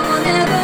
will 0.00 0.22
never 0.24 0.61